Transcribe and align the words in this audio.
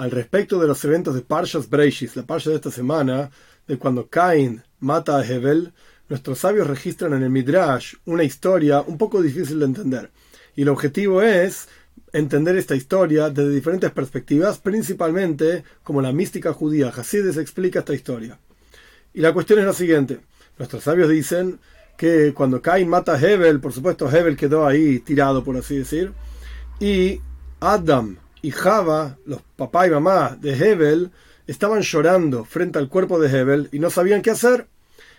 al 0.00 0.10
respecto 0.10 0.58
de 0.58 0.66
los 0.66 0.82
eventos 0.86 1.14
de 1.14 1.20
Parshas 1.20 1.68
Breishis, 1.68 2.16
la 2.16 2.22
Parsha 2.22 2.48
de 2.48 2.56
esta 2.56 2.70
semana, 2.70 3.30
de 3.68 3.76
cuando 3.76 4.08
Cain 4.08 4.62
mata 4.78 5.18
a 5.18 5.26
Hebel, 5.26 5.74
nuestros 6.08 6.38
sabios 6.38 6.68
registran 6.68 7.12
en 7.12 7.22
el 7.22 7.28
Midrash 7.28 7.96
una 8.06 8.24
historia 8.24 8.80
un 8.80 8.96
poco 8.96 9.20
difícil 9.20 9.58
de 9.58 9.66
entender. 9.66 10.10
Y 10.56 10.62
el 10.62 10.70
objetivo 10.70 11.20
es 11.20 11.68
entender 12.14 12.56
esta 12.56 12.74
historia 12.74 13.28
desde 13.28 13.50
diferentes 13.50 13.90
perspectivas, 13.90 14.58
principalmente 14.58 15.64
como 15.82 16.00
la 16.00 16.12
mística 16.12 16.54
judía 16.54 16.88
Hasides 16.88 17.36
explica 17.36 17.80
esta 17.80 17.92
historia. 17.92 18.38
Y 19.12 19.20
la 19.20 19.34
cuestión 19.34 19.58
es 19.58 19.66
la 19.66 19.74
siguiente. 19.74 20.20
Nuestros 20.56 20.82
sabios 20.82 21.10
dicen 21.10 21.60
que 21.98 22.32
cuando 22.32 22.62
Cain 22.62 22.88
mata 22.88 23.16
a 23.16 23.20
Hebel, 23.20 23.60
por 23.60 23.74
supuesto 23.74 24.10
Hebel 24.10 24.38
quedó 24.38 24.66
ahí 24.66 25.00
tirado, 25.00 25.44
por 25.44 25.58
así 25.58 25.76
decir, 25.76 26.12
y 26.80 27.20
Adam 27.60 28.16
y 28.42 28.50
Java, 28.50 29.16
los 29.26 29.42
papá 29.56 29.86
y 29.86 29.90
mamá 29.90 30.36
de 30.40 30.54
Hebel, 30.54 31.10
estaban 31.46 31.82
llorando 31.82 32.44
frente 32.44 32.78
al 32.78 32.88
cuerpo 32.88 33.18
de 33.18 33.28
Hebel 33.28 33.68
y 33.72 33.78
no 33.78 33.90
sabían 33.90 34.22
qué 34.22 34.30
hacer. 34.30 34.66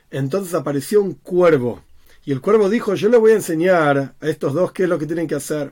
Entonces 0.09 0.53
apareció 0.53 1.01
un 1.01 1.13
cuervo. 1.13 1.81
Y 2.25 2.31
el 2.31 2.41
cuervo 2.41 2.69
dijo, 2.69 2.95
yo 2.95 3.09
le 3.09 3.17
voy 3.17 3.31
a 3.31 3.35
enseñar 3.35 4.13
a 4.19 4.27
estos 4.27 4.53
dos 4.53 4.71
qué 4.71 4.83
es 4.83 4.89
lo 4.89 4.99
que 4.99 5.05
tienen 5.05 5.27
que 5.27 5.35
hacer. 5.35 5.71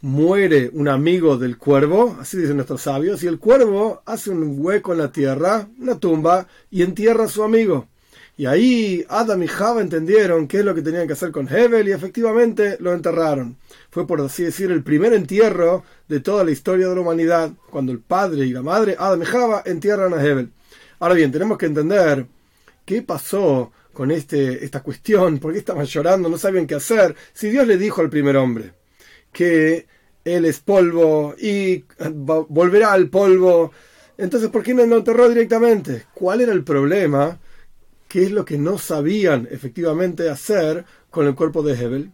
Muere 0.00 0.70
un 0.72 0.88
amigo 0.88 1.36
del 1.38 1.56
cuervo, 1.56 2.16
así 2.20 2.36
dicen 2.36 2.56
nuestros 2.56 2.82
sabios, 2.82 3.22
y 3.22 3.26
el 3.26 3.38
cuervo 3.38 4.02
hace 4.04 4.30
un 4.30 4.56
hueco 4.58 4.92
en 4.92 4.98
la 4.98 5.12
tierra, 5.12 5.66
una 5.78 5.98
tumba, 5.98 6.46
y 6.70 6.82
entierra 6.82 7.24
a 7.24 7.28
su 7.28 7.42
amigo. 7.42 7.86
Y 8.36 8.46
ahí 8.46 9.04
Adam 9.08 9.42
y 9.44 9.46
Java 9.46 9.80
entendieron 9.80 10.48
qué 10.48 10.58
es 10.58 10.64
lo 10.64 10.74
que 10.74 10.82
tenían 10.82 11.06
que 11.06 11.12
hacer 11.12 11.30
con 11.30 11.48
Hebel 11.48 11.88
y 11.88 11.92
efectivamente 11.92 12.76
lo 12.80 12.92
enterraron. 12.92 13.56
Fue 13.90 14.06
por 14.06 14.20
así 14.20 14.42
decir 14.42 14.72
el 14.72 14.82
primer 14.82 15.12
entierro 15.12 15.84
de 16.08 16.18
toda 16.18 16.42
la 16.42 16.50
historia 16.50 16.88
de 16.88 16.96
la 16.96 17.00
humanidad, 17.00 17.52
cuando 17.70 17.92
el 17.92 18.00
padre 18.00 18.44
y 18.46 18.52
la 18.52 18.62
madre, 18.62 18.96
Adam 18.98 19.22
y 19.22 19.26
Java, 19.26 19.62
entierran 19.64 20.14
a 20.14 20.24
Hebel. 20.24 20.50
Ahora 20.98 21.14
bien, 21.14 21.30
tenemos 21.30 21.58
que 21.58 21.66
entender 21.66 22.26
qué 22.84 23.02
pasó 23.02 23.70
con 23.92 24.10
este, 24.10 24.64
esta 24.64 24.82
cuestión, 24.82 25.38
por 25.38 25.52
qué 25.52 25.58
estaban 25.60 25.86
llorando, 25.86 26.28
no 26.28 26.36
sabían 26.36 26.66
qué 26.66 26.74
hacer, 26.74 27.14
si 27.32 27.48
Dios 27.48 27.66
le 27.66 27.78
dijo 27.78 28.00
al 28.00 28.10
primer 28.10 28.36
hombre 28.36 28.72
que 29.32 29.86
él 30.24 30.44
es 30.44 30.60
polvo 30.60 31.34
y 31.38 31.84
volverá 32.48 32.92
al 32.92 33.08
polvo, 33.08 33.70
entonces 34.18 34.50
¿por 34.50 34.62
qué 34.62 34.74
no 34.74 34.84
lo 34.86 34.98
enterró 34.98 35.28
directamente? 35.28 36.06
¿Cuál 36.14 36.40
era 36.40 36.52
el 36.52 36.64
problema? 36.64 37.38
Qué 38.14 38.22
es 38.22 38.30
lo 38.30 38.44
que 38.44 38.58
no 38.58 38.78
sabían 38.78 39.48
efectivamente 39.50 40.30
hacer 40.30 40.84
con 41.10 41.26
el 41.26 41.34
cuerpo 41.34 41.64
de 41.64 41.74
Hebel. 41.74 42.12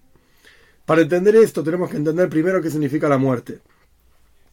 Para 0.87 1.03
entender 1.03 1.37
esto 1.37 1.63
tenemos 1.63 1.91
que 1.91 1.99
entender 1.99 2.31
primero 2.31 2.63
qué 2.63 2.71
significa 2.71 3.07
la 3.07 3.19
muerte. 3.19 3.61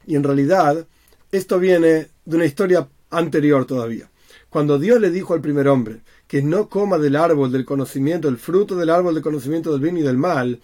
Y 0.06 0.18
en 0.18 0.23
realidad 0.23 0.86
esto 1.31 1.58
viene 1.58 2.09
de 2.25 2.36
una 2.36 2.44
historia 2.44 2.90
anterior 3.12 3.64
todavía. 3.64 4.12
Cuando 4.50 4.78
Dios 4.78 5.00
le 5.00 5.09
dijo 5.09 5.34
al 5.34 5.40
primer 5.40 5.70
hombre 5.70 6.02
que 6.28 6.42
no 6.42 6.68
coma 6.68 6.98
del 6.98 7.16
árbol 7.16 7.50
del 7.50 7.64
conocimiento, 7.64 8.28
el 8.28 8.36
fruto 8.36 8.75
del 8.75 8.90
árbol 8.90 9.14
del 9.14 9.23
conocimiento 9.23 9.72
del 9.72 9.80
bien 9.80 9.95
y 9.95 10.02
del 10.02 10.18
mal, 10.18 10.59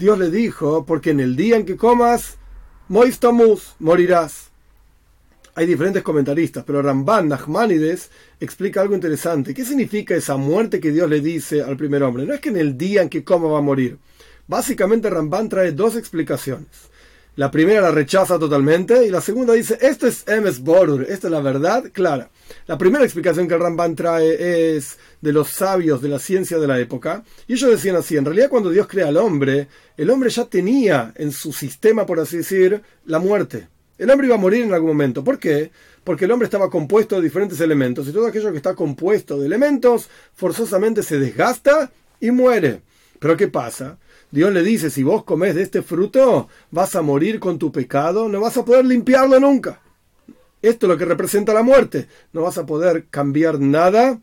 Dios 0.00 0.18
le 0.18 0.30
dijo, 0.30 0.84
porque 0.84 1.10
en 1.10 1.20
el 1.20 1.36
día 1.36 1.54
en 1.54 1.64
que 1.64 1.76
comas, 1.76 2.38
moistamus, 2.88 3.76
morirás. 3.78 4.50
Hay 5.56 5.66
diferentes 5.66 6.02
comentaristas, 6.02 6.64
pero 6.64 6.82
Ramban 6.82 7.28
Nachmanides 7.28 8.10
explica 8.40 8.80
algo 8.80 8.94
interesante. 8.94 9.54
¿Qué 9.54 9.64
significa 9.64 10.16
esa 10.16 10.36
muerte 10.36 10.80
que 10.80 10.90
Dios 10.90 11.08
le 11.08 11.20
dice 11.20 11.62
al 11.62 11.76
primer 11.76 12.02
hombre? 12.02 12.26
No 12.26 12.34
es 12.34 12.40
que 12.40 12.48
en 12.48 12.56
el 12.56 12.76
día 12.76 13.02
en 13.02 13.08
que 13.08 13.22
coma 13.22 13.46
va 13.46 13.58
a 13.58 13.62
morir. 13.62 13.98
Básicamente 14.48 15.08
Ramban 15.08 15.48
trae 15.48 15.70
dos 15.70 15.94
explicaciones. 15.94 16.90
La 17.36 17.52
primera 17.52 17.80
la 17.80 17.92
rechaza 17.92 18.38
totalmente 18.38 19.06
y 19.06 19.10
la 19.10 19.20
segunda 19.20 19.54
dice, 19.54 19.78
esto 19.80 20.08
es 20.08 20.26
Emes 20.26 20.60
Borur, 20.60 21.02
esto 21.08 21.28
es 21.28 21.32
la 21.32 21.40
verdad 21.40 21.84
clara. 21.92 22.30
La 22.66 22.76
primera 22.76 23.04
explicación 23.04 23.46
que 23.46 23.56
Ramban 23.56 23.94
trae 23.94 24.76
es 24.76 24.98
de 25.20 25.32
los 25.32 25.48
sabios 25.48 26.02
de 26.02 26.08
la 26.08 26.18
ciencia 26.18 26.58
de 26.58 26.66
la 26.66 26.80
época. 26.80 27.24
Y 27.46 27.54
ellos 27.54 27.70
decían 27.70 27.96
así, 27.96 28.16
en 28.16 28.24
realidad 28.24 28.48
cuando 28.48 28.70
Dios 28.70 28.88
crea 28.88 29.06
al 29.08 29.16
hombre, 29.16 29.68
el 29.96 30.10
hombre 30.10 30.30
ya 30.30 30.46
tenía 30.46 31.12
en 31.16 31.30
su 31.30 31.52
sistema, 31.52 32.06
por 32.06 32.18
así 32.18 32.38
decir, 32.38 32.82
la 33.04 33.20
muerte. 33.20 33.68
El 34.04 34.10
hombre 34.10 34.26
iba 34.26 34.36
a 34.36 34.38
morir 34.38 34.64
en 34.64 34.74
algún 34.74 34.90
momento. 34.90 35.24
¿Por 35.24 35.38
qué? 35.38 35.70
Porque 36.04 36.26
el 36.26 36.30
hombre 36.30 36.44
estaba 36.44 36.68
compuesto 36.68 37.16
de 37.16 37.22
diferentes 37.22 37.58
elementos 37.62 38.06
y 38.06 38.12
todo 38.12 38.26
aquello 38.26 38.50
que 38.50 38.58
está 38.58 38.74
compuesto 38.74 39.38
de 39.38 39.46
elementos 39.46 40.10
forzosamente 40.34 41.02
se 41.02 41.18
desgasta 41.18 41.90
y 42.20 42.30
muere. 42.30 42.82
Pero 43.18 43.34
¿qué 43.34 43.48
pasa? 43.48 43.96
Dios 44.30 44.52
le 44.52 44.62
dice, 44.62 44.90
si 44.90 45.02
vos 45.02 45.24
comes 45.24 45.54
de 45.54 45.62
este 45.62 45.80
fruto, 45.80 46.48
vas 46.70 46.94
a 46.96 47.00
morir 47.00 47.40
con 47.40 47.58
tu 47.58 47.72
pecado, 47.72 48.28
no 48.28 48.42
vas 48.42 48.58
a 48.58 48.64
poder 48.66 48.84
limpiarlo 48.84 49.40
nunca. 49.40 49.80
Esto 50.60 50.84
es 50.84 50.90
lo 50.90 50.98
que 50.98 51.06
representa 51.06 51.54
la 51.54 51.62
muerte. 51.62 52.06
No 52.34 52.42
vas 52.42 52.58
a 52.58 52.66
poder 52.66 53.06
cambiar 53.06 53.58
nada, 53.58 54.20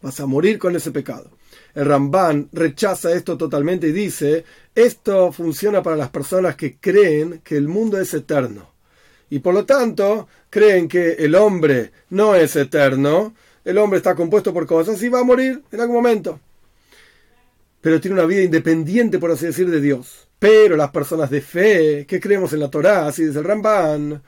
vas 0.00 0.20
a 0.20 0.26
morir 0.26 0.58
con 0.58 0.74
ese 0.74 0.90
pecado. 0.90 1.32
El 1.74 1.84
Ramban 1.84 2.48
rechaza 2.50 3.12
esto 3.12 3.36
totalmente 3.36 3.88
y 3.88 3.92
dice, 3.92 4.46
esto 4.74 5.32
funciona 5.32 5.82
para 5.82 5.96
las 5.96 6.08
personas 6.08 6.56
que 6.56 6.78
creen 6.78 7.42
que 7.44 7.58
el 7.58 7.68
mundo 7.68 8.00
es 8.00 8.14
eterno 8.14 8.71
y 9.32 9.38
por 9.38 9.54
lo 9.54 9.64
tanto 9.64 10.28
creen 10.50 10.86
que 10.88 11.12
el 11.12 11.34
hombre 11.36 11.90
no 12.10 12.34
es 12.34 12.54
eterno, 12.54 13.34
el 13.64 13.78
hombre 13.78 13.96
está 13.96 14.14
compuesto 14.14 14.52
por 14.52 14.66
cosas 14.66 15.02
y 15.02 15.08
va 15.08 15.20
a 15.20 15.24
morir 15.24 15.62
en 15.72 15.80
algún 15.80 15.96
momento. 15.96 16.38
Pero 17.80 17.98
tiene 17.98 18.18
una 18.18 18.26
vida 18.26 18.42
independiente, 18.42 19.18
por 19.18 19.30
así 19.30 19.46
decir, 19.46 19.70
de 19.70 19.80
Dios. 19.80 20.28
Pero 20.38 20.76
las 20.76 20.90
personas 20.90 21.30
de 21.30 21.40
fe, 21.40 22.04
que 22.06 22.20
creemos 22.20 22.52
en 22.52 22.60
la 22.60 22.68
Torá, 22.68 23.06
así 23.06 23.24
dice 23.24 23.38
el 23.38 23.46
Ramban, 23.46 24.22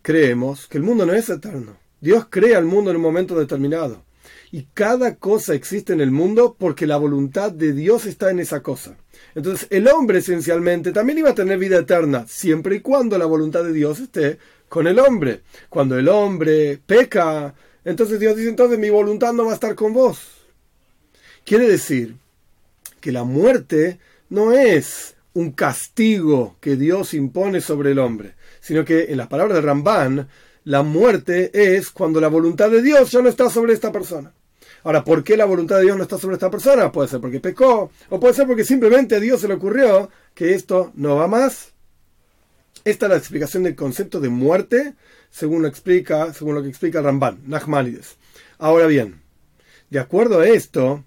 creemos 0.00 0.68
que 0.68 0.78
el 0.78 0.84
mundo 0.84 1.04
no 1.04 1.12
es 1.12 1.28
eterno. 1.28 1.76
Dios 2.00 2.28
crea 2.30 2.60
el 2.60 2.66
mundo 2.66 2.92
en 2.92 2.98
un 2.98 3.02
momento 3.02 3.36
determinado. 3.36 4.04
Y 4.56 4.68
cada 4.72 5.16
cosa 5.16 5.52
existe 5.52 5.92
en 5.92 6.00
el 6.00 6.10
mundo 6.10 6.56
porque 6.58 6.86
la 6.86 6.96
voluntad 6.96 7.52
de 7.52 7.74
Dios 7.74 8.06
está 8.06 8.30
en 8.30 8.40
esa 8.40 8.62
cosa. 8.62 8.96
Entonces 9.34 9.68
el 9.68 9.86
hombre 9.86 10.20
esencialmente 10.20 10.92
también 10.92 11.18
iba 11.18 11.28
a 11.28 11.34
tener 11.34 11.58
vida 11.58 11.80
eterna, 11.80 12.24
siempre 12.26 12.76
y 12.76 12.80
cuando 12.80 13.18
la 13.18 13.26
voluntad 13.26 13.64
de 13.64 13.74
Dios 13.74 14.00
esté 14.00 14.38
con 14.70 14.86
el 14.86 14.98
hombre. 14.98 15.42
Cuando 15.68 15.98
el 15.98 16.08
hombre 16.08 16.80
peca, 16.86 17.54
entonces 17.84 18.18
Dios 18.18 18.34
dice, 18.34 18.48
entonces 18.48 18.78
mi 18.78 18.88
voluntad 18.88 19.34
no 19.34 19.44
va 19.44 19.50
a 19.50 19.56
estar 19.56 19.74
con 19.74 19.92
vos. 19.92 20.20
Quiere 21.44 21.68
decir 21.68 22.16
que 22.98 23.12
la 23.12 23.24
muerte 23.24 23.98
no 24.30 24.52
es 24.52 25.16
un 25.34 25.52
castigo 25.52 26.56
que 26.60 26.76
Dios 26.76 27.12
impone 27.12 27.60
sobre 27.60 27.90
el 27.90 27.98
hombre, 27.98 28.36
sino 28.60 28.86
que 28.86 29.12
en 29.12 29.18
las 29.18 29.28
palabras 29.28 29.56
de 29.56 29.60
Ramban, 29.60 30.28
la 30.64 30.82
muerte 30.82 31.50
es 31.52 31.90
cuando 31.90 32.22
la 32.22 32.28
voluntad 32.28 32.70
de 32.70 32.80
Dios 32.80 33.10
ya 33.10 33.20
no 33.20 33.28
está 33.28 33.50
sobre 33.50 33.74
esta 33.74 33.92
persona. 33.92 34.32
Ahora, 34.86 35.02
¿por 35.02 35.24
qué 35.24 35.36
la 35.36 35.46
voluntad 35.46 35.78
de 35.78 35.82
Dios 35.82 35.96
no 35.96 36.04
está 36.04 36.16
sobre 36.16 36.34
esta 36.34 36.48
persona? 36.48 36.92
Puede 36.92 37.08
ser 37.08 37.20
porque 37.20 37.40
pecó, 37.40 37.90
o 38.08 38.20
puede 38.20 38.34
ser 38.34 38.46
porque 38.46 38.62
simplemente 38.62 39.16
a 39.16 39.20
Dios 39.20 39.40
se 39.40 39.48
le 39.48 39.54
ocurrió 39.54 40.10
que 40.32 40.54
esto 40.54 40.92
no 40.94 41.16
va 41.16 41.26
más. 41.26 41.72
Esta 42.84 43.06
es 43.06 43.10
la 43.10 43.16
explicación 43.16 43.64
del 43.64 43.74
concepto 43.74 44.20
de 44.20 44.28
muerte, 44.28 44.94
según 45.28 45.62
lo, 45.62 45.66
explica, 45.66 46.32
según 46.32 46.54
lo 46.54 46.62
que 46.62 46.68
explica 46.68 47.02
Ramban, 47.02 47.40
Nachmanides. 47.48 48.16
Ahora 48.58 48.86
bien, 48.86 49.22
de 49.90 49.98
acuerdo 49.98 50.38
a 50.38 50.46
esto, 50.46 51.02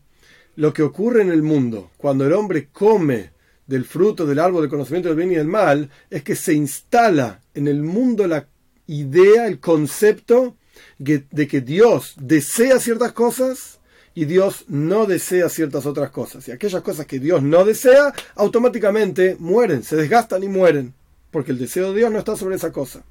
lo 0.58 0.74
que 0.74 0.84
ocurre 0.84 1.22
en 1.22 1.32
el 1.32 1.42
mundo 1.42 1.90
cuando 1.96 2.26
el 2.26 2.34
hombre 2.34 2.68
come 2.74 3.32
del 3.66 3.86
fruto 3.86 4.26
del 4.26 4.40
árbol 4.40 4.64
del 4.64 4.70
conocimiento 4.70 5.08
del 5.08 5.18
bien 5.18 5.32
y 5.32 5.36
del 5.36 5.48
mal 5.48 5.90
es 6.10 6.22
que 6.24 6.36
se 6.36 6.54
instala 6.54 7.40
en 7.54 7.70
el 7.70 7.82
mundo 7.82 8.28
la 8.28 8.46
idea, 8.88 9.48
el 9.48 9.62
concepto 9.62 10.58
de 10.98 11.48
que 11.48 11.62
Dios 11.62 12.16
desea 12.20 12.80
ciertas 12.80 13.14
cosas 13.14 13.80
y 14.14 14.26
Dios 14.26 14.66
no 14.68 15.06
desea 15.06 15.50
ciertas 15.50 15.86
otras 15.86 16.10
cosas. 16.10 16.48
Y 16.48 16.52
aquellas 16.52 16.82
cosas 16.82 17.06
que 17.06 17.20
Dios 17.20 17.42
no 17.42 17.64
desea, 17.64 18.14
automáticamente 18.36 19.38
mueren, 19.40 19.84
se 19.84 19.96
desgastan 19.96 20.44
y 20.44 20.48
mueren, 20.48 20.94
porque 21.32 21.52
el 21.52 21.58
deseo 21.58 21.92
de 21.92 22.00
Dios 22.00 22.12
no 22.12 22.20
está 22.20 22.36
sobre 22.36 22.56
esa 22.56 22.72
cosa. 22.72 23.04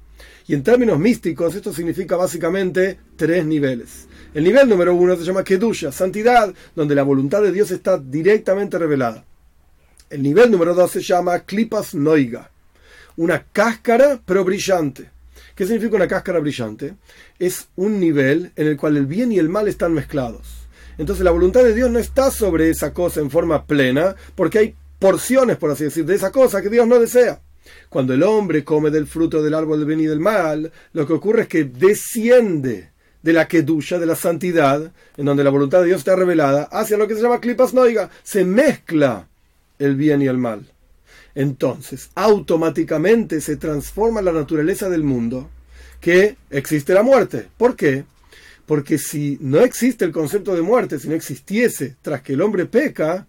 Y 0.47 0.53
en 0.53 0.63
términos 0.63 0.99
místicos, 0.99 1.55
esto 1.55 1.73
significa 1.73 2.15
básicamente 2.15 2.99
tres 3.15 3.45
niveles. 3.45 4.07
El 4.33 4.43
nivel 4.43 4.69
número 4.69 4.93
uno 4.93 5.15
se 5.15 5.23
llama 5.23 5.43
Kedusha, 5.43 5.91
santidad, 5.91 6.53
donde 6.75 6.95
la 6.95 7.03
voluntad 7.03 7.41
de 7.41 7.51
Dios 7.51 7.71
está 7.71 7.97
directamente 7.97 8.77
revelada. 8.77 9.25
El 10.09 10.23
nivel 10.23 10.51
número 10.51 10.73
dos 10.73 10.91
se 10.91 11.01
llama 11.01 11.39
Klipas 11.39 11.93
Noiga, 11.93 12.51
una 13.15 13.43
cáscara 13.51 14.19
pero 14.25 14.43
brillante. 14.43 15.09
¿Qué 15.59 15.65
significa 15.65 15.97
una 15.97 16.07
cáscara 16.07 16.39
brillante? 16.39 16.93
Es 17.37 17.67
un 17.75 17.99
nivel 17.99 18.53
en 18.55 18.67
el 18.67 18.77
cual 18.77 18.95
el 18.95 19.07
bien 19.07 19.33
y 19.33 19.39
el 19.39 19.49
mal 19.49 19.67
están 19.67 19.93
mezclados. 19.93 20.69
Entonces 20.97 21.25
la 21.25 21.31
voluntad 21.31 21.65
de 21.65 21.73
Dios 21.73 21.91
no 21.91 21.99
está 21.99 22.31
sobre 22.31 22.69
esa 22.69 22.93
cosa 22.93 23.19
en 23.19 23.29
forma 23.29 23.65
plena, 23.65 24.15
porque 24.35 24.59
hay 24.59 24.75
porciones, 24.99 25.57
por 25.57 25.69
así 25.69 25.83
decir, 25.83 26.05
de 26.05 26.15
esa 26.15 26.31
cosa 26.31 26.61
que 26.61 26.69
Dios 26.69 26.87
no 26.87 26.97
desea. 26.97 27.41
Cuando 27.89 28.13
el 28.13 28.23
hombre 28.23 28.63
come 28.63 28.89
del 28.89 29.05
fruto 29.05 29.43
del 29.43 29.53
árbol 29.53 29.79
del 29.79 29.87
bien 29.87 29.99
y 29.99 30.05
del 30.05 30.21
mal, 30.21 30.71
lo 30.93 31.05
que 31.05 31.11
ocurre 31.11 31.41
es 31.41 31.47
que 31.49 31.65
desciende 31.65 32.91
de 33.21 33.33
la 33.33 33.49
kedusha, 33.49 33.99
de 33.99 34.05
la 34.05 34.15
santidad, 34.15 34.93
en 35.17 35.25
donde 35.25 35.43
la 35.43 35.49
voluntad 35.49 35.81
de 35.81 35.87
Dios 35.87 35.99
está 35.99 36.15
revelada, 36.15 36.69
hacia 36.71 36.95
lo 36.95 37.05
que 37.05 37.15
se 37.15 37.21
llama 37.21 37.41
klipas 37.41 37.73
noiga. 37.73 38.09
Se 38.23 38.45
mezcla 38.45 39.27
el 39.77 39.97
bien 39.97 40.21
y 40.21 40.27
el 40.27 40.37
mal 40.37 40.71
entonces 41.39 42.09
automáticamente 42.15 43.39
se 43.39 43.55
transforma 43.55 44.21
la 44.21 44.33
naturaleza 44.33 44.89
del 44.89 45.05
mundo, 45.05 45.49
que 46.01 46.35
existe 46.49 46.93
la 46.93 47.01
muerte. 47.01 47.47
¿Por 47.57 47.77
qué? 47.77 48.03
Porque 48.65 48.97
si 48.97 49.37
no 49.39 49.61
existe 49.61 50.03
el 50.03 50.11
concepto 50.11 50.53
de 50.53 50.61
muerte, 50.61 50.99
si 50.99 51.07
no 51.07 51.15
existiese 51.15 51.95
tras 52.01 52.23
que 52.23 52.33
el 52.33 52.41
hombre 52.41 52.65
peca, 52.65 53.25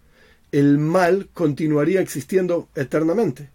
el 0.51 0.77
mal 0.77 1.29
continuaría 1.33 2.01
existiendo 2.01 2.67
eternamente. 2.75 3.49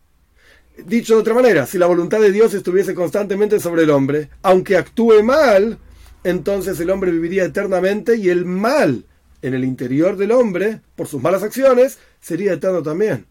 Dicho 0.87 1.17
de 1.17 1.21
otra 1.21 1.35
manera, 1.35 1.67
si 1.67 1.77
la 1.77 1.85
voluntad 1.85 2.23
de 2.23 2.33
Dios 2.33 2.55
estuviese 2.55 2.95
constantemente 2.95 3.61
sobre 3.61 3.83
el 3.83 3.91
hombre, 3.91 4.31
aunque 4.41 4.79
actúe 4.79 5.23
mal, 5.23 5.77
entonces 6.25 6.81
el 6.81 6.89
hombre 6.89 7.11
viviría 7.11 7.45
eternamente 7.45 8.17
y 8.17 8.31
el 8.31 8.47
mal 8.47 9.05
en 9.43 9.53
el 9.53 9.65
interior 9.65 10.17
del 10.17 10.33
hombre, 10.33 10.81
por 10.97 11.09
sus 11.09 11.21
malas 11.21 11.43
acciones, 11.43 11.99
sería 12.23 12.55
eterno 12.55 12.83
también. 12.83 13.27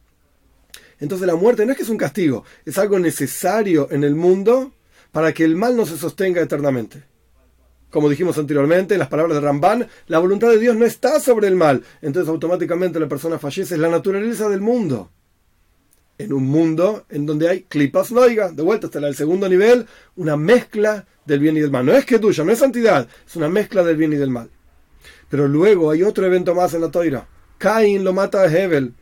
Entonces 0.99 1.27
la 1.27 1.35
muerte 1.35 1.65
no 1.65 1.71
es 1.71 1.77
que 1.77 1.83
es 1.83 1.89
un 1.89 1.97
castigo, 1.97 2.43
es 2.65 2.77
algo 2.77 2.99
necesario 2.99 3.87
en 3.91 4.03
el 4.03 4.15
mundo 4.15 4.71
para 5.11 5.33
que 5.33 5.43
el 5.43 5.55
mal 5.55 5.75
no 5.75 5.85
se 5.85 5.97
sostenga 5.97 6.41
eternamente. 6.41 7.03
Como 7.89 8.09
dijimos 8.09 8.37
anteriormente, 8.37 8.95
en 8.95 8.99
las 8.99 9.07
palabras 9.07 9.35
de 9.35 9.41
Ramban, 9.41 9.87
la 10.07 10.19
voluntad 10.19 10.49
de 10.49 10.59
Dios 10.59 10.75
no 10.75 10.85
está 10.85 11.19
sobre 11.19 11.47
el 11.47 11.55
mal, 11.55 11.81
entonces 12.01 12.29
automáticamente 12.29 12.99
la 12.99 13.07
persona 13.07 13.39
fallece, 13.39 13.75
es 13.75 13.79
la 13.79 13.89
naturaleza 13.89 14.49
del 14.49 14.59
mundo. 14.59 15.11
En 16.17 16.33
un 16.33 16.43
mundo 16.43 17.05
en 17.09 17.25
donde 17.25 17.49
hay 17.49 17.61
clipas 17.63 18.11
noiga, 18.11 18.51
de 18.51 18.63
vuelta 18.63 18.87
hasta 18.87 18.99
el 18.99 19.15
segundo 19.15 19.47
nivel, 19.47 19.85
una 20.17 20.35
mezcla 20.35 21.05
del 21.25 21.39
bien 21.39 21.57
y 21.57 21.61
del 21.61 21.71
mal. 21.71 21.85
No 21.85 21.93
es 21.93 22.05
que 22.05 22.19
tuya, 22.19 22.43
no 22.43 22.51
es 22.51 22.59
santidad, 22.59 23.07
es 23.25 23.35
una 23.35 23.49
mezcla 23.49 23.83
del 23.83 23.97
bien 23.97 24.13
y 24.13 24.17
del 24.17 24.29
mal. 24.29 24.49
Pero 25.29 25.47
luego 25.47 25.91
hay 25.91 26.03
otro 26.03 26.25
evento 26.25 26.55
más 26.55 26.73
en 26.73 26.81
la 26.81 26.91
toira. 26.91 27.27
Cain 27.57 28.03
lo 28.03 28.13
mata 28.13 28.41
a 28.41 28.53
Hebel. 28.53 28.93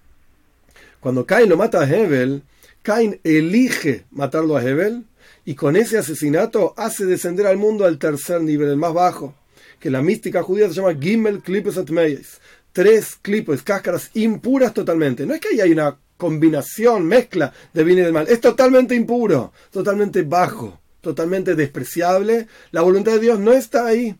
Cuando 1.04 1.26
Cain 1.26 1.50
lo 1.50 1.58
mata 1.58 1.82
a 1.82 1.86
Hebel, 1.86 2.44
Cain 2.82 3.20
elige 3.26 4.06
matarlo 4.10 4.56
a 4.56 4.64
Hebel 4.64 5.04
y 5.44 5.54
con 5.54 5.76
ese 5.76 5.98
asesinato 5.98 6.74
hace 6.78 7.06
descender 7.06 7.46
al 7.46 7.58
mundo 7.58 7.84
al 7.84 8.00
tercer 8.00 8.42
nivel, 8.42 8.70
el 8.70 8.78
más 8.78 8.94
bajo, 8.94 9.36
que 9.82 9.92
la 9.92 10.02
mística 10.02 10.42
judía 10.44 10.70
se 10.70 10.76
llama 10.76 10.98
Gimel 10.98 11.42
Clipes 11.42 11.78
Atmeyes. 11.78 12.40
Tres 12.72 13.18
clipes, 13.22 13.64
cáscaras 13.64 14.12
impuras 14.14 14.74
totalmente. 14.74 15.26
No 15.26 15.34
es 15.34 15.42
que 15.42 15.50
ahí 15.50 15.60
hay 15.60 15.74
una 15.74 16.00
combinación, 16.16 17.06
mezcla 17.06 17.52
de 17.74 17.84
bien 17.84 18.00
y 18.00 18.02
del 18.04 18.14
mal. 18.14 18.30
Es 18.30 18.40
totalmente 18.40 18.96
impuro, 18.96 19.52
totalmente 19.72 20.22
bajo, 20.22 20.80
totalmente 21.02 21.54
despreciable. 21.54 22.48
La 22.72 22.82
voluntad 22.82 23.12
de 23.12 23.20
Dios 23.20 23.40
no 23.40 23.52
está 23.52 23.88
ahí. 23.88 24.16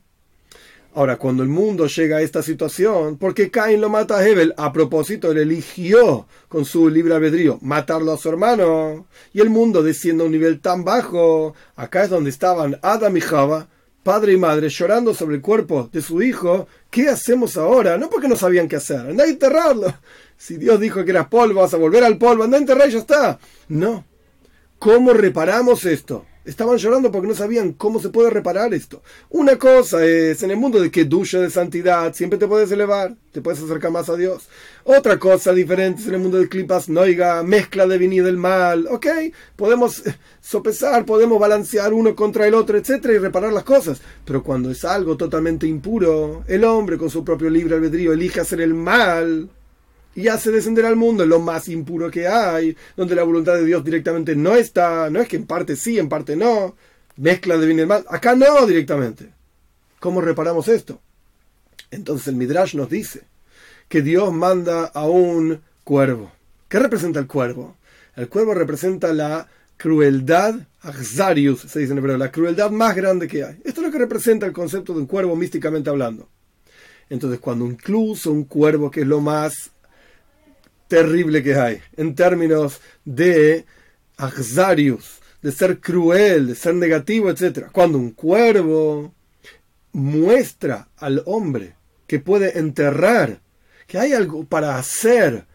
Ahora, 0.96 1.18
cuando 1.18 1.42
el 1.42 1.50
mundo 1.50 1.88
llega 1.88 2.18
a 2.18 2.22
esta 2.22 2.44
situación, 2.44 3.18
porque 3.18 3.50
Cain 3.50 3.82
lo 3.82 3.90
mata 3.90 4.18
a 4.18 4.28
Hebel, 4.28 4.54
a 4.58 4.72
propósito, 4.72 5.32
él 5.32 5.40
eligió 5.40 6.28
con 6.48 6.66
su 6.66 6.88
libre 6.88 7.16
albedrío 7.16 7.58
matarlo 7.64 8.12
a 8.12 8.18
su 8.18 8.30
hermano, 8.30 9.08
y 9.34 9.42
el 9.42 9.50
mundo 9.50 9.82
desciende 9.82 10.24
a 10.24 10.28
un 10.28 10.32
nivel 10.32 10.60
tan 10.60 10.84
bajo, 10.84 11.56
acá 11.76 12.04
es 12.04 12.12
donde 12.12 12.30
estaban 12.30 12.78
Adam 12.84 13.18
y 13.18 13.22
Java, 13.22 13.70
padre 14.04 14.34
y 14.34 14.38
madre, 14.38 14.70
llorando 14.70 15.16
sobre 15.16 15.38
el 15.38 15.42
cuerpo 15.42 15.90
de 15.92 16.04
su 16.04 16.22
hijo, 16.22 16.68
¿qué 16.92 17.10
hacemos 17.10 17.58
ahora? 17.58 17.98
No 17.98 18.08
porque 18.08 18.28
no 18.28 18.36
sabían 18.36 18.68
qué 18.68 18.76
hacer, 18.76 19.00
anda 19.00 19.24
a 19.24 19.28
enterrarlo. 19.28 19.96
Si 20.38 20.58
Dios 20.58 20.80
dijo 20.80 21.04
que 21.04 21.10
era 21.10 21.28
polvo, 21.28 21.62
vas 21.62 21.74
a 21.74 21.78
volver 21.78 22.04
al 22.04 22.20
polvo, 22.20 22.44
anda 22.44 22.58
a 22.58 22.62
enterrar 22.62 22.88
y 22.90 22.92
ya 22.92 23.00
está. 23.00 23.40
No. 23.68 24.06
¿Cómo 24.78 25.14
reparamos 25.14 25.86
esto? 25.86 26.26
Estaban 26.46 26.78
llorando 26.78 27.10
porque 27.10 27.28
no 27.28 27.36
sabían 27.36 27.72
cómo 27.72 28.02
se 28.02 28.10
puede 28.10 28.30
reparar 28.30 28.74
esto. 28.74 29.02
Una 29.30 29.58
cosa 29.58 30.06
es 30.06 30.44
en 30.44 30.52
el 30.52 30.58
mundo 30.58 30.82
de 30.82 30.92
que 30.92 31.06
ducha 31.06 31.40
de 31.40 31.50
santidad, 31.50 32.14
siempre 32.14 32.38
te 32.38 32.48
puedes 32.48 32.70
elevar, 32.72 33.16
te 33.32 33.42
puedes 33.42 33.62
acercar 33.62 33.92
más 33.92 34.10
a 34.10 34.18
Dios. 34.18 34.50
Otra 34.84 35.18
cosa 35.20 35.54
diferente 35.54 36.02
es 36.02 36.08
en 36.08 36.16
el 36.16 36.20
mundo 36.20 36.40
de 36.40 36.50
clipas 36.50 36.90
noiga, 36.90 37.42
mezcla 37.44 37.88
de 37.88 37.98
bien 37.98 38.12
y 38.12 38.20
del 38.20 38.36
mal. 38.36 38.88
Ok, 38.92 39.08
podemos 39.56 40.04
sopesar, 40.42 41.06
podemos 41.06 41.40
balancear 41.40 41.94
uno 41.94 42.14
contra 42.14 42.46
el 42.46 42.56
otro, 42.56 42.78
etcétera, 42.78 43.14
y 43.14 43.20
reparar 43.20 43.54
las 43.54 43.64
cosas. 43.64 44.02
Pero 44.26 44.44
cuando 44.44 44.70
es 44.70 44.84
algo 44.84 45.16
totalmente 45.16 45.66
impuro, 45.66 46.44
el 46.48 46.66
hombre 46.66 46.98
con 46.98 47.10
su 47.10 47.24
propio 47.24 47.50
libre 47.50 47.76
albedrío 47.76 48.12
elige 48.12 48.42
hacer 48.42 48.60
el 48.60 48.74
mal 48.74 49.50
y 50.16 50.28
hace 50.28 50.52
descender 50.52 50.86
al 50.86 50.96
mundo 50.96 51.26
lo 51.26 51.40
más 51.40 51.68
impuro 51.68 52.12
que 52.12 52.28
hay, 52.28 52.76
donde 52.96 53.16
la 53.16 53.24
voluntad 53.24 53.56
de 53.56 53.66
Dios 53.66 53.84
directamente 53.84 54.36
no 54.36 54.56
está, 54.56 55.10
no 55.10 55.22
es 55.22 55.28
que 55.28 55.38
en 55.38 55.46
parte 55.46 55.76
sí, 55.76 55.98
en 55.98 56.10
parte 56.10 56.36
no, 56.36 56.76
mezcla 57.18 57.58
de 57.58 57.66
bien 57.66 57.80
y 57.80 57.86
mal, 57.86 58.06
acá 58.10 58.36
no 58.36 58.66
directamente. 58.66 59.30
¿Cómo 60.00 60.22
reparamos 60.22 60.68
esto? 60.68 61.00
Entonces 61.92 62.28
el 62.28 62.36
Midrash 62.36 62.76
nos 62.76 62.90
dice 62.90 63.22
que 63.88 64.02
Dios 64.02 64.34
manda 64.34 64.86
a 64.86 65.08
un 65.08 65.62
cuervo. 65.84 66.32
¿Qué 66.68 66.80
representa 66.80 67.20
el 67.20 67.28
cuervo? 67.28 67.78
El 68.16 68.30
cuervo 68.30 68.54
representa 68.54 69.14
la 69.14 69.48
crueldad, 69.78 70.56
Axarius 70.82 71.62
se 71.62 71.80
dice 71.80 71.92
en 71.92 71.98
hebreo, 71.98 72.18
la 72.18 72.32
crueldad 72.32 72.72
más 72.72 72.96
grande 72.96 73.28
que 73.28 73.44
hay. 73.44 73.60
Esto 73.64 73.82
es 73.82 73.88
lo 73.88 73.92
que 73.92 74.00
representa 74.00 74.46
el 74.46 74.54
concepto 74.54 74.94
de 74.94 75.00
un 75.00 75.08
cuervo 75.08 75.36
místicamente 75.36 75.90
hablando. 75.90 76.30
Entonces, 77.10 77.40
cuando 77.40 77.66
incluso 77.66 78.32
un 78.32 78.46
cuervo, 78.46 78.90
que 78.90 79.02
es 79.02 79.08
lo 79.08 79.22
más 79.22 79.72
terrible 80.88 81.44
que 81.44 81.56
hay 81.56 81.82
en 81.98 82.16
términos 82.16 82.82
de 83.06 83.66
axarius, 84.18 85.20
de 85.42 85.52
ser 85.52 85.80
cruel, 85.80 86.48
de 86.48 86.56
ser 86.56 86.76
negativo, 86.76 87.30
etc. 87.30 87.68
Cuando 87.72 87.98
un 87.98 88.12
cuervo 88.12 89.14
muestra 89.92 90.90
al 90.98 91.22
hombre 91.26 91.76
que 92.08 92.20
puede 92.20 92.58
enterrar, 92.58 93.42
que 93.88 94.00
hay 94.00 94.14
algo 94.14 94.46
para 94.46 94.78
hacer, 94.78 95.46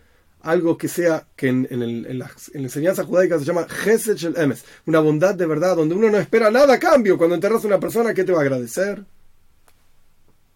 algo 0.40 0.76
que 0.76 0.88
sea, 0.88 1.26
que 1.36 1.48
en, 1.48 2.18
la, 2.18 2.30
enseñanza 2.54 3.04
judaica 3.04 3.38
se 3.38 3.44
llama 3.44 3.66
Gesed 3.68 4.36
el 4.36 4.54
una 4.86 5.00
bondad 5.00 5.34
de 5.34 5.46
verdad, 5.46 5.76
donde 5.76 5.94
uno 5.94 6.10
no 6.10 6.18
espera 6.18 6.50
nada 6.50 6.74
a 6.74 6.78
cambio. 6.78 7.18
Cuando 7.18 7.34
enterras 7.34 7.64
a 7.64 7.68
una 7.68 7.80
persona, 7.80 8.14
¿qué 8.14 8.24
te 8.24 8.32
va 8.32 8.38
a 8.38 8.42
agradecer? 8.42 9.04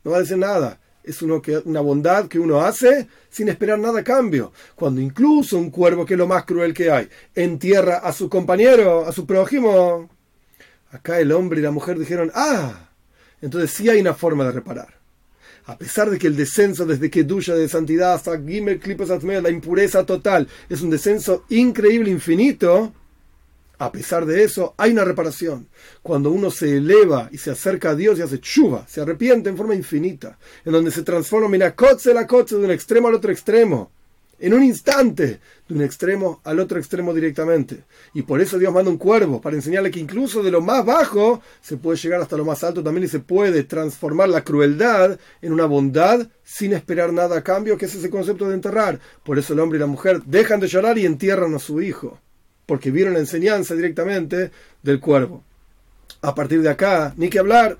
No 0.04 0.10
va 0.10 0.18
a 0.18 0.20
decir 0.20 0.38
nada 0.38 0.81
es 1.04 1.22
uno 1.22 1.42
que, 1.42 1.58
una 1.58 1.80
bondad 1.80 2.28
que 2.28 2.38
uno 2.38 2.60
hace 2.60 3.08
sin 3.28 3.48
esperar 3.48 3.78
nada 3.78 4.00
a 4.00 4.04
cambio. 4.04 4.52
Cuando 4.74 5.00
incluso 5.00 5.58
un 5.58 5.70
cuervo, 5.70 6.06
que 6.06 6.14
es 6.14 6.18
lo 6.18 6.26
más 6.26 6.44
cruel 6.44 6.72
que 6.72 6.90
hay, 6.90 7.08
entierra 7.34 7.98
a 7.98 8.12
su 8.12 8.28
compañero, 8.28 9.06
a 9.06 9.12
su 9.12 9.26
prójimo, 9.26 10.08
acá 10.90 11.18
el 11.18 11.32
hombre 11.32 11.60
y 11.60 11.62
la 11.62 11.70
mujer 11.70 11.98
dijeron, 11.98 12.30
ah, 12.34 12.90
entonces 13.40 13.70
sí 13.70 13.88
hay 13.88 14.00
una 14.00 14.14
forma 14.14 14.44
de 14.44 14.52
reparar. 14.52 15.00
A 15.66 15.78
pesar 15.78 16.10
de 16.10 16.18
que 16.18 16.26
el 16.26 16.36
descenso 16.36 16.84
desde 16.84 17.10
que 17.10 17.22
duya 17.22 17.54
de 17.54 17.68
santidad 17.68 18.14
hasta 18.14 18.40
Gimel 18.40 18.80
la 19.42 19.50
impureza 19.50 20.04
total, 20.04 20.48
es 20.68 20.82
un 20.82 20.90
descenso 20.90 21.44
increíble, 21.50 22.10
infinito, 22.10 22.92
a 23.82 23.90
pesar 23.90 24.26
de 24.26 24.44
eso, 24.44 24.74
hay 24.76 24.92
una 24.92 25.04
reparación. 25.04 25.66
Cuando 26.02 26.30
uno 26.30 26.52
se 26.52 26.76
eleva 26.76 27.28
y 27.32 27.38
se 27.38 27.50
acerca 27.50 27.90
a 27.90 27.94
Dios 27.96 28.16
y 28.16 28.22
hace 28.22 28.38
chuva, 28.38 28.86
se 28.86 29.00
arrepiente 29.00 29.50
en 29.50 29.56
forma 29.56 29.74
infinita, 29.74 30.38
en 30.64 30.70
donde 30.70 30.92
se 30.92 31.02
transforma, 31.02 31.48
mira, 31.48 31.74
coche 31.74 32.14
la 32.14 32.28
coche 32.28 32.54
de 32.54 32.64
un 32.64 32.70
extremo 32.70 33.08
al 33.08 33.14
otro 33.14 33.32
extremo, 33.32 33.90
en 34.38 34.54
un 34.54 34.62
instante, 34.62 35.40
de 35.66 35.74
un 35.74 35.82
extremo 35.82 36.40
al 36.44 36.60
otro 36.60 36.78
extremo 36.78 37.12
directamente. 37.12 37.82
Y 38.14 38.22
por 38.22 38.40
eso 38.40 38.56
Dios 38.56 38.72
manda 38.72 38.88
un 38.88 38.98
cuervo, 38.98 39.40
para 39.40 39.56
enseñarle 39.56 39.90
que 39.90 39.98
incluso 39.98 40.44
de 40.44 40.52
lo 40.52 40.60
más 40.60 40.86
bajo 40.86 41.42
se 41.60 41.76
puede 41.76 41.98
llegar 41.98 42.20
hasta 42.20 42.36
lo 42.36 42.44
más 42.44 42.62
alto 42.62 42.84
también 42.84 43.06
y 43.06 43.08
se 43.08 43.18
puede 43.18 43.64
transformar 43.64 44.28
la 44.28 44.44
crueldad 44.44 45.18
en 45.40 45.52
una 45.52 45.66
bondad 45.66 46.28
sin 46.44 46.72
esperar 46.72 47.12
nada 47.12 47.38
a 47.38 47.42
cambio, 47.42 47.76
que 47.76 47.86
es 47.86 47.94
ese 47.96 48.10
concepto 48.10 48.48
de 48.48 48.54
enterrar. 48.54 49.00
Por 49.24 49.40
eso 49.40 49.54
el 49.54 49.58
hombre 49.58 49.78
y 49.78 49.80
la 49.80 49.86
mujer 49.86 50.22
dejan 50.24 50.60
de 50.60 50.68
llorar 50.68 50.98
y 50.98 51.04
entierran 51.04 51.52
a 51.56 51.58
su 51.58 51.82
hijo 51.82 52.20
porque 52.72 52.90
vieron 52.90 53.12
la 53.12 53.18
enseñanza 53.18 53.74
directamente 53.74 54.50
del 54.82 54.98
cuervo. 54.98 55.44
A 56.22 56.34
partir 56.34 56.62
de 56.62 56.70
acá, 56.70 57.12
ni 57.18 57.28
que 57.28 57.38
hablar 57.38 57.76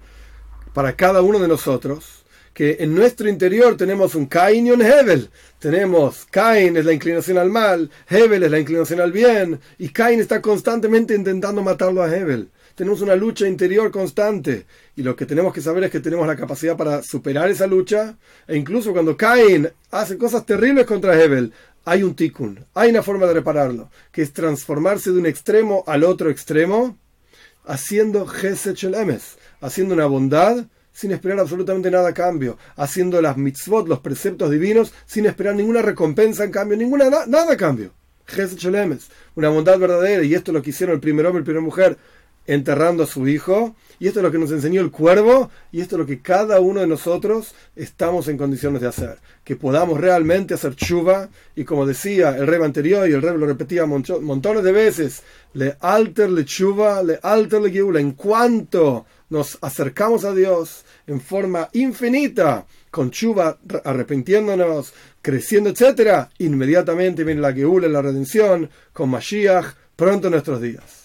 para 0.75 0.95
cada 0.95 1.23
uno 1.23 1.39
de 1.39 1.49
nosotros, 1.49 2.25
que 2.53 2.77
en 2.79 2.95
nuestro 2.95 3.27
interior 3.27 3.75
tenemos 3.79 4.15
un 4.15 4.27
Cain 4.27 4.67
y 4.67 4.71
un 4.71 4.83
Hebel. 4.83 5.31
Tenemos 5.59 6.27
Cain 6.31 6.77
es 6.77 6.85
la 6.85 6.93
inclinación 6.93 7.39
al 7.39 7.49
mal, 7.49 7.91
Hebel 8.07 8.43
es 8.43 8.51
la 8.51 8.59
inclinación 8.59 9.01
al 9.01 9.13
bien, 9.13 9.61
y 9.79 9.89
Cain 9.89 10.21
está 10.21 10.43
constantemente 10.43 11.15
intentando 11.15 11.63
matarlo 11.63 12.03
a 12.03 12.15
Hebel. 12.15 12.51
Tenemos 12.75 13.01
una 13.01 13.15
lucha 13.15 13.47
interior 13.47 13.91
constante, 13.91 14.67
y 14.97 15.03
lo 15.03 15.15
que 15.15 15.27
tenemos 15.27 15.53
que 15.53 15.61
saber 15.61 15.85
es 15.85 15.91
que 15.91 16.01
tenemos 16.01 16.27
la 16.27 16.37
capacidad 16.37 16.77
para 16.77 17.03
superar 17.03 17.51
esa 17.51 17.67
lucha, 17.67 18.17
e 18.47 18.57
incluso 18.57 18.93
cuando 18.93 19.17
Cain 19.17 19.71
hace 19.91 20.17
cosas 20.17 20.47
terribles 20.47 20.87
contra 20.87 21.21
Hebel, 21.21 21.53
hay 21.85 22.03
un 22.03 22.15
tikkun, 22.15 22.65
hay 22.75 22.91
una 22.91 23.03
forma 23.03 23.27
de 23.27 23.35
repararlo, 23.35 23.91
que 24.13 24.23
es 24.23 24.33
transformarse 24.33 25.11
de 25.11 25.19
un 25.19 25.27
extremo 25.27 25.85
al 25.87 26.05
otro 26.05 26.31
extremo, 26.31 26.97
haciendo 27.65 28.27
Gesed 28.27 28.77
haciendo 29.61 29.95
una 29.95 30.07
bondad 30.07 30.67
sin 30.93 31.13
esperar 31.13 31.41
absolutamente 31.41 31.91
nada 31.91 32.11
a 32.11 32.15
cambio, 32.15 32.59
haciendo 32.77 33.21
las 33.23 33.37
mitzvot, 33.37 33.89
los 33.89 34.01
preceptos 34.01 34.51
divinos, 34.51 34.93
sin 35.07 35.27
esperar 35.27 35.55
ninguna 35.55 35.83
recompensa 35.83 36.45
en 36.45 36.51
cambio, 36.51 36.77
ninguna 36.77 37.09
nada 37.09 37.53
a 37.53 37.57
cambio. 37.57 37.93
Gesed 38.27 38.59
una 39.35 39.49
bondad 39.49 39.79
verdadera, 39.79 40.23
y 40.23 40.35
esto 40.35 40.53
lo 40.53 40.63
que 40.63 40.71
hicieron 40.71 40.95
el 40.95 41.01
primer 41.01 41.27
hombre 41.27 41.41
y 41.41 41.43
la 41.43 41.47
primera 41.47 41.65
mujer 41.65 41.99
enterrando 42.47 43.05
a 43.05 43.07
su 43.07 43.29
hijo, 43.29 43.77
y 43.99 44.09
esto 44.09 44.19
es 44.19 44.25
lo 44.25 44.33
que 44.33 44.39
nos 44.39 44.51
enseñó 44.51 44.81
el 44.81 44.91
cuervo, 44.91 45.51
y 45.71 45.81
esto 45.81 45.95
es 45.95 46.01
lo 46.01 46.07
que 46.07 46.21
cada 46.21 46.59
uno 46.61 46.81
de 46.81 46.87
nosotros 46.87 47.55
estamos 47.77 48.27
en 48.27 48.37
condiciones 48.37 48.83
de 48.83 48.89
hacer. 48.89 49.19
Que 49.45 49.55
podamos 49.55 50.01
realmente 50.01 50.55
hacer 50.55 50.75
chuva, 50.75 51.29
y 51.55 51.65
como 51.65 51.87
decía 51.87 52.37
el 52.37 52.47
rey 52.47 52.61
anterior, 52.63 53.09
y 53.09 53.13
el 53.13 53.23
rey 53.23 53.37
lo 53.39 53.47
repetía 53.47 53.87
montones 53.87 54.65
de 54.65 54.73
veces, 54.73 55.23
le 55.55 55.77
alter 55.81 56.31
le 56.31 56.45
chuva, 56.45 57.03
le 57.03 57.21
alter 57.23 57.63
le 57.63 57.71
geula, 57.71 58.01
en 58.01 58.13
cuanto 58.13 59.07
nos 59.31 59.57
acercamos 59.61 60.25
a 60.25 60.35
Dios 60.35 60.85
en 61.07 61.21
forma 61.21 61.69
infinita, 61.73 62.67
con 62.91 63.11
chuva, 63.11 63.59
arrepintiéndonos, 63.85 64.93
creciendo, 65.23 65.71
etcétera, 65.71 66.29
inmediatamente 66.39 67.25
viene 67.25 67.41
la 67.41 67.53
geula, 67.53 67.89
la 67.89 68.03
redención, 68.03 68.69
con 68.93 69.09
Mashiach, 69.11 69.75
pronto 69.97 70.27
en 70.27 70.33
nuestros 70.33 70.61
días. 70.61 71.02